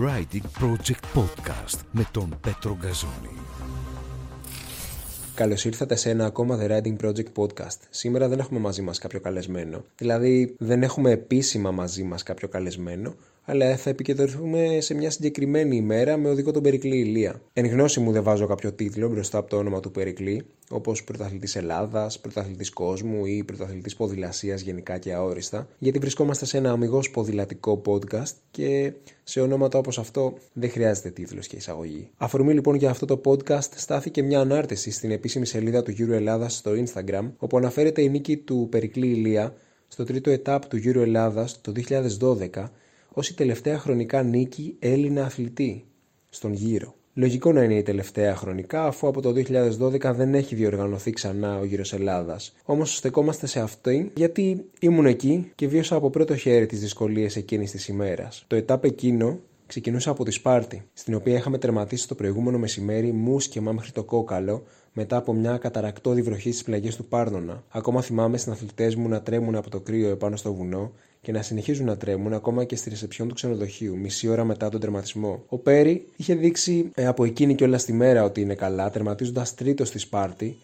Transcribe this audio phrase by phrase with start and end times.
[0.00, 3.30] Riding Project Podcast με τον Πέτρο Γκαζόνη.
[5.34, 7.78] Καλώς ήρθατε σε ένα ακόμα The Riding Project Podcast.
[7.90, 9.84] Σήμερα δεν έχουμε μαζί μας κάποιο καλεσμένο.
[9.96, 16.16] Δηλαδή, δεν έχουμε επίσημα μαζί μας κάποιο καλεσμένο, αλλά θα επικεντρωθούμε σε μια συγκεκριμένη ημέρα
[16.16, 17.40] με οδηγό τον Περικλή Ηλία.
[17.52, 21.56] Εν γνώση μου δεν βάζω κάποιο τίτλο μπροστά από το όνομα του Περικλή, όπως Πρωταθλητής
[21.56, 27.82] Ελλάδας, Πρωταθλητής Κόσμου ή Πρωταθλητής Ποδηλασίας γενικά και αόριστα, γιατί βρισκόμαστε σε ένα αμυγός ποδηλατικό
[27.86, 28.92] podcast και
[29.22, 32.10] σε ονόματα όπως αυτό δεν χρειάζεται τίτλος και εισαγωγή.
[32.16, 36.54] Αφορμή λοιπόν για αυτό το podcast στάθηκε μια ανάρτηση στην επίσημη σελίδα του Euro Ελλάδας
[36.54, 39.54] στο Instagram, όπου αναφέρεται η νίκη του Περικλή Ηλία
[39.88, 41.72] στο τρίτο ετάπ του Euro Ελλάδας το
[42.20, 42.64] 2012
[43.14, 45.84] ως η τελευταία χρονικά νίκη Έλληνα αθλητή
[46.28, 46.94] στον γύρο.
[47.14, 51.64] Λογικό να είναι η τελευταία χρονικά, αφού από το 2012 δεν έχει διοργανωθεί ξανά ο
[51.64, 52.54] γύρος Ελλάδας.
[52.64, 57.70] Όμως στεκόμαστε σε αυτή, γιατί ήμουν εκεί και βίωσα από πρώτο χέρι τις δυσκολίες εκείνης
[57.70, 58.44] της ημέρας.
[58.46, 63.72] Το ετάπ εκείνο ξεκινούσε από τη Σπάρτη, στην οποία είχαμε τερματίσει το προηγούμενο μεσημέρι μουσκεμα
[63.72, 64.62] μέχρι το κόκαλο,
[64.92, 67.62] μετά από μια καταρακτώδη βροχή στις πλαγιές του Πάρνονα.
[67.68, 71.86] Ακόμα θυμάμαι συναθλητέ μου να τρέμουν από το κρύο επάνω στο βουνό και να συνεχίζουν
[71.86, 75.44] να τρέμουν ακόμα και στη ρεσεψιόν του ξενοδοχείου, μισή ώρα μετά τον τερματισμό.
[75.48, 79.54] Ο Πέρι είχε δείξει ε, από εκείνη και όλα στη μέρα ότι είναι καλά, τερματίζοντας
[79.54, 80.58] τρίτος στη Σπάρτη,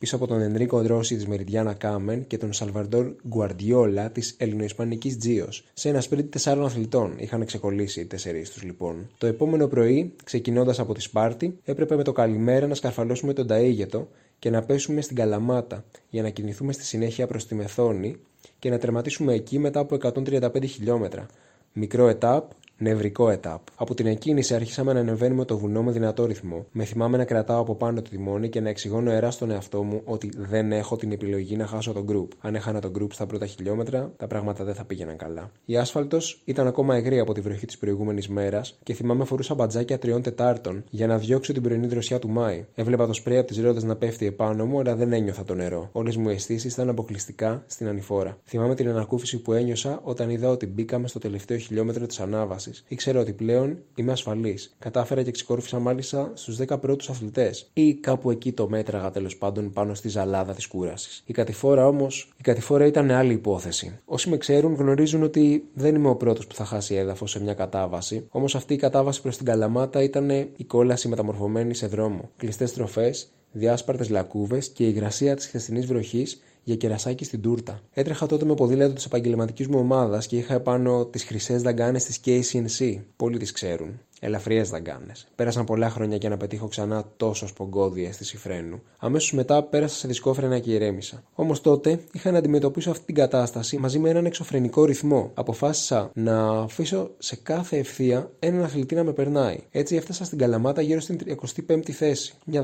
[0.00, 5.64] πίσω από τον Ενρίκο Ντρόση τη Μεριδιάνα Κάμεν και τον Σαλβαρντόρ Γκουαρδιόλα της Ελληνοϊσπανικής Τζίος.
[5.74, 9.10] Σε ένα σπρίτι τεσσάρων αθλητών είχαν ξεκολλήσει οι τέσσερις τους λοιπόν.
[9.18, 14.06] Το επόμενο πρωί, ξεκινώντας από τη Σπάρτη, έπρεπε με το καλημέρα να σκαρφαλώσουμε τον Ταΐγετο
[14.38, 18.16] και να πέσουμε στην Καλαμάτα για να κινηθούμε στη συνέχεια προς τη Μεθόνη
[18.58, 21.26] και να τερματίσουμε εκεί μετά από 135 χιλιόμετρα.
[21.72, 22.50] Μικρό ετάπ,
[22.80, 23.60] νευρικό ετάπ.
[23.74, 26.66] Από την εκκίνηση άρχισαμε να ανεβαίνουμε το βουνό με δυνατό ρυθμό.
[26.70, 30.00] Με θυμάμαι να κρατάω από πάνω το τιμόνι και να εξηγώ νοερά στον εαυτό μου
[30.04, 32.30] ότι δεν έχω την επιλογή να χάσω τον γκρουπ.
[32.40, 35.50] Αν έχανα τον γκρουπ στα πρώτα χιλιόμετρα, τα πράγματα δεν θα πήγαιναν καλά.
[35.64, 39.98] Η άσφαλτος ήταν ακόμα εγρή από τη βροχή της προηγούμενης μέρας και θυμάμαι φορούσα μπατζάκια
[39.98, 42.64] τριών τετάρτων για να διώξω την πρωινή δροσιά του Μάη.
[42.74, 45.88] Έβλεπα το σπρέι από τις ρόδες να πέφτει επάνω μου, αλλά δεν ένιωθα το νερό.
[45.92, 48.38] Όλες μου οι αισθήσεις ήταν αποκλειστικά στην ανηφόρα.
[48.44, 53.20] Θυμάμαι την ανακούφιση που ένιωσα όταν είδα ότι μπήκαμε στο τελευταίο χιλιόμετρο της ανάβασης Ήξερα
[53.20, 54.74] ότι πλέον είμαι ασφαλής.
[54.78, 57.70] Κατάφερα και ξεκόρυφησα μάλιστα στους 10 πρώτους αθλητές.
[57.72, 61.22] Ή κάπου εκεί το μέτραγα τέλος πάντων πάνω στη ζαλάδα της κούρασης.
[61.26, 63.98] Η κατηφόρα όμως, η κατηφόρα ήταν άλλη υπόθεση.
[64.04, 67.54] Όσοι με ξέρουν γνωρίζουν ότι δεν είμαι ο πρώτος που θα χάσει έδαφος σε μια
[67.54, 68.26] κατάβαση.
[68.30, 72.30] Όμως αυτή η κατάβαση προς την Καλαμάτα ήταν η κόλαση μεταμορφωμένη σε δρόμο.
[72.36, 77.80] Κλειστές στροφές, διάσπαρτες λακκούβες και η υγρασία της χθεσινής βροχής για κερασάκι στην τούρτα.
[77.92, 82.20] Έτρεχα τότε με ποδήλατο της επαγγελματικής μου ομάδας και είχα επάνω τις χρυσές δαγκάνες της
[82.24, 82.98] KCNC.
[83.16, 84.00] Πολλοί τις ξέρουν.
[84.22, 85.26] Ελαφριές δαγκάνες.
[85.34, 88.82] Πέρασαν πολλά χρόνια για να πετύχω ξανά τόσο σπογκώδια στη Σιφρένου.
[88.98, 91.22] Αμέσως μετά πέρασα σε δισκόφρενα και ηρέμησα.
[91.34, 95.30] Όμως τότε είχα να αντιμετωπίσω αυτή την κατάσταση μαζί με έναν εξωφρενικό ρυθμό.
[95.34, 99.58] Αποφάσισα να αφήσω σε κάθε ευθεία έναν αθλητή να με περνάει.
[99.70, 101.18] Έτσι έφτασα στην Καλαμάτα γύρω στην
[101.66, 102.34] 25η θέση.
[102.44, 102.62] Μια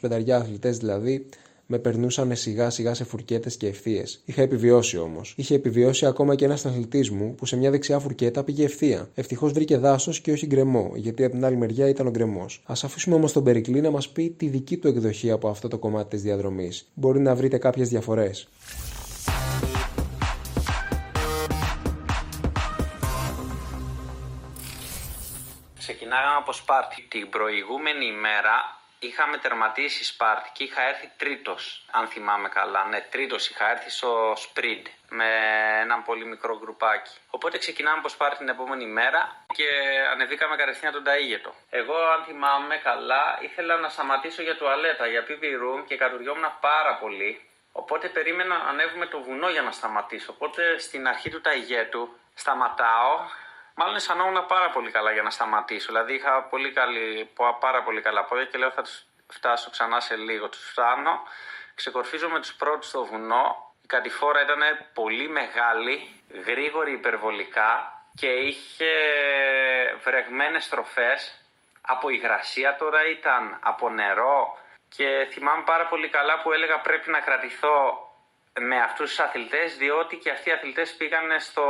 [0.00, 1.26] 15-25 αθλητές δηλαδή
[1.66, 4.22] με περνούσαν σιγά σιγά σε φουρκέτες και ευθείες.
[4.24, 5.34] Είχα επιβιώσει όμως.
[5.36, 9.10] Είχε επιβιώσει ακόμα και ένας αθλητής μου που σε μια δεξιά φουρκέτα πήγε ευθεία.
[9.14, 12.62] Ευτυχώς βρήκε δάσος και όχι γκρεμό, γιατί από την άλλη μεριά ήταν ο γκρεμός.
[12.66, 15.78] Α αφήσουμε όμως τον Περικλή να μας πει τη δική του εκδοχή από αυτό το
[15.78, 16.90] κομμάτι της διαδρομής.
[16.94, 18.48] Μπορεί να βρείτε κάποιες διαφορές.
[25.78, 27.06] Ξεκινάγαμε από Σπάρτη.
[27.08, 28.56] Την προηγούμενη ημέρα
[29.06, 32.84] είχαμε τερματίσει Σπάρτη και είχα έρθει τρίτος, αν θυμάμαι καλά.
[32.84, 35.26] Ναι, τρίτος είχα έρθει στο Σπριντ με
[35.80, 37.16] έναν πολύ μικρό γκρουπάκι.
[37.30, 39.66] Οπότε ξεκινάμε από Σπάρτη την επόμενη μέρα και
[40.12, 41.50] ανεβήκαμε κατευθείαν τον Ταΐγετο.
[41.70, 46.94] Εγώ, αν θυμάμαι καλά, ήθελα να σταματήσω για τουαλέτα, για PV room και κατουριόμουν πάρα
[46.94, 47.48] πολύ.
[47.72, 50.32] Οπότε περίμενα να ανέβουμε το βουνό για να σταματήσω.
[50.32, 53.18] Οπότε στην αρχή του Ταΐγετου σταματάω
[53.74, 55.86] Μάλλον αισθανόμουν πάρα πολύ καλά για να σταματήσω.
[55.86, 57.30] Δηλαδή είχα πολύ καλή,
[57.60, 60.48] πάρα πολύ καλά πόδια και λέω θα τους φτάσω ξανά σε λίγο.
[60.48, 61.22] Τους φτάνω,
[61.74, 63.72] ξεκορφίζω με τους πρώτους στο βουνό.
[63.82, 64.60] Η κατηφόρα ήταν
[64.94, 68.92] πολύ μεγάλη, γρήγορη υπερβολικά και είχε
[70.04, 71.38] βρεγμένες στροφές.
[71.80, 74.58] Από υγρασία τώρα ήταν, από νερό
[74.88, 78.03] και θυμάμαι πάρα πολύ καλά που έλεγα πρέπει να κρατηθώ
[78.60, 81.66] με αυτούς τους αθλητές διότι και αυτοί οι αθλητές πήγαν στο,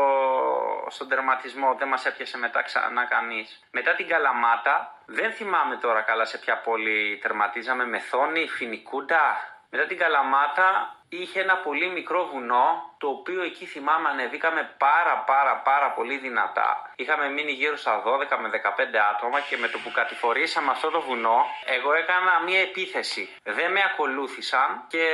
[0.89, 3.65] στον τερματισμό, δεν μας έπιασε μετά ξανά κανείς.
[3.71, 9.53] Μετά την Καλαμάτα, δεν θυμάμαι τώρα καλά σε ποια πόλη τερματίζαμε, Μεθόνη, Φινικούντα.
[9.71, 15.55] Μετά την Καλαμάτα είχε ένα πολύ μικρό βουνό, το οποίο εκεί θυμάμαι ανεβήκαμε πάρα πάρα
[15.57, 16.71] πάρα πολύ δυνατά.
[16.97, 21.01] Είχαμε μείνει γύρω στα 12 με 15 άτομα και με το που κατηφορήσαμε αυτό το
[21.01, 21.39] βουνό,
[21.77, 23.29] εγώ έκανα μία επίθεση.
[23.43, 25.05] Δεν με ακολούθησαν και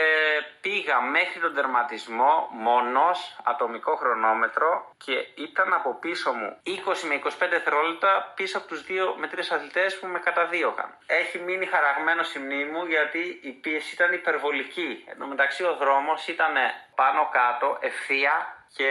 [0.61, 6.71] πήγα μέχρι τον τερματισμό μόνος, ατομικό χρονόμετρο και ήταν από πίσω μου 20
[7.09, 10.89] με 25 δευτερόλεπτα πίσω από τους δύο με τρεις αθλητές που με καταδίωκαν.
[11.07, 15.05] Έχει μείνει χαραγμένος στη μνήμη μου γιατί η πίεση ήταν υπερβολική.
[15.11, 15.90] Εν τω μεταξύ ο δρόμος
[16.29, 16.55] ήταν
[16.95, 18.33] πάνω κάτω, ευθεία
[18.77, 18.91] και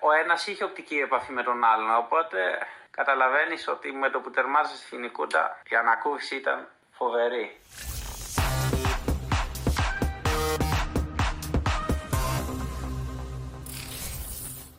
[0.00, 1.96] ο ένας είχε οπτική επαφή με τον άλλον.
[1.96, 2.38] Οπότε
[2.90, 7.60] καταλαβαίνεις ότι με το που τερμάζεις στη Φινικούντα η ανακούφιση ήταν φοβερή.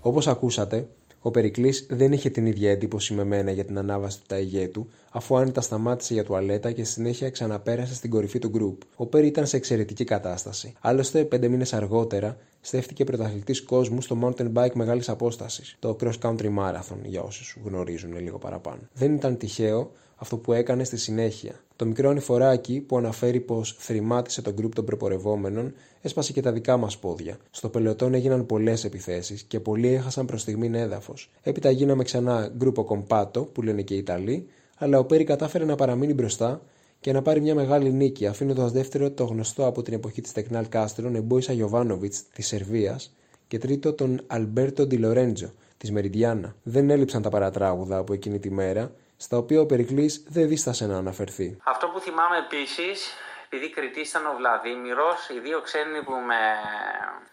[0.02, 0.90] Όπως ακούσατε,
[1.22, 5.38] ο Περικλής δεν είχε την ίδια εντύπωση με μένα για την ανάβαση του ταϊγέτου, αφού
[5.38, 8.82] άνετα σταμάτησε για τουαλέτα και στη συνέχεια ξαναπέρασε στην κορυφή του γκρουπ.
[8.96, 10.74] Ο Πέρι ήταν σε εξαιρετική κατάσταση.
[10.80, 16.58] Άλλωστε, πέντε μήνες αργότερα, στέφτηκε πρωταθλητής κόσμου στο mountain bike μεγάλης απόστασης, το cross country
[16.58, 18.80] marathon, για όσους γνωρίζουν λίγο παραπάνω.
[18.94, 21.54] Δεν ήταν τυχαίο αυτό που έκανε στη συνέχεια.
[21.76, 26.78] Το μικρό ανηφοράκι που αναφέρει πως θρημάτισε τον γκρουπ των προπορευόμενων έσπασε και τα δικά
[26.78, 27.38] μας πόδια.
[27.52, 31.30] Στο πελωτόν έγιναν πολλές επιθέσεις και πολλοί έχασαν προς στιγμή έδαφος.
[31.42, 35.76] Έπειτα γίναμε ξανά γκρουπο κομπάτο, που λένε και οι Ιταλοί, αλλά ο Πέρι κατάφερε να
[35.76, 36.62] παραμείνει μπροστά
[37.00, 40.70] και να πάρει μια μεγάλη νίκη, αφήνοντας δεύτερο το γνωστό από την εποχή της Τεκνάλ
[40.70, 43.14] Κάστρον Εμπόησα Γιοβάνοβιτ της Σερβίας
[43.48, 46.56] και τρίτο τον Αλμπέρτο Ντιλορέντζο της Μεριντιάνα.
[46.64, 50.98] Δεν έλειψαν τα παρατράγουδα από εκείνη τη μέρα στα οποία ο Περικλής δεν δίστασε να
[50.98, 51.58] αναφερθεί.
[51.64, 53.14] Αυτό που θυμάμαι επίσης,
[53.46, 56.42] επειδή κριτής ήταν ο Βλαδίμηρος, οι δύο ξένοι που με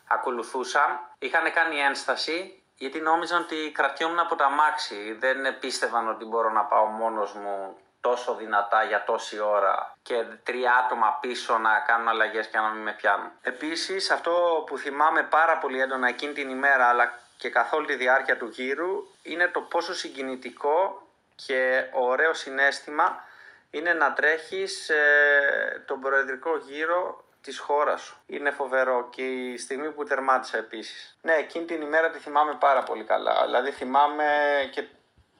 [0.06, 5.16] ακολουθούσαν είχαν κάνει ένσταση γιατί νόμιζαν ότι κρατιόμουν από τα μάξι.
[5.18, 10.72] Δεν πίστευαν ότι μπορώ να πάω μόνος μου τόσο δυνατά για τόση ώρα και τρία
[10.84, 13.30] άτομα πίσω να κάνουν αλλαγές και να μην με πιάνουν.
[13.42, 17.94] Επίσης αυτό που θυμάμαι πάρα πολύ έντονα εκείνη την ημέρα αλλά και καθ' όλη τη
[17.94, 21.05] διάρκεια του γύρου είναι το πόσο συγκινητικό
[21.36, 23.24] και ωραίο συνέστημα
[23.70, 28.16] είναι να τρέχεις ε, τον προεδρικό γύρο της χώρας σου.
[28.26, 31.18] Είναι φοβερό και η στιγμή που τερμάτισα επίσης.
[31.22, 33.44] Ναι, εκείνη την ημέρα τη θυμάμαι πάρα πολύ καλά.
[33.44, 34.24] Δηλαδή θυμάμαι
[34.72, 34.84] και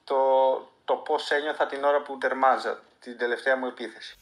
[0.05, 4.17] το, το πώς ένιωθα την ώρα που τερμάζα την τελευταία μου επίθεση.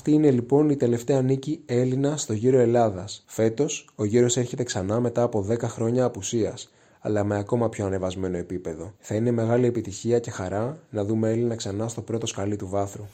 [0.00, 3.24] Αυτή είναι λοιπόν η τελευταία νίκη Έλληνα στο γύρο Ελλάδας.
[3.26, 6.70] Φέτος, ο γύρος έρχεται ξανά μετά από 10 χρόνια απουσίας,
[7.00, 8.94] αλλά με ακόμα πιο ανεβασμένο επίπεδο.
[8.98, 13.04] Θα είναι μεγάλη επιτυχία και χαρά να δούμε Έλληνα ξανά στο πρώτο σκαλί του βάθρου.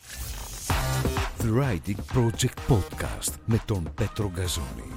[1.38, 4.88] The Writing Project Podcast με τον Πέτρο Γκαζόνη.